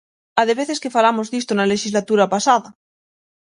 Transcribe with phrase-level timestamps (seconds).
[0.39, 2.69] ¡A de veces que falamos disto na lexislatura pasada!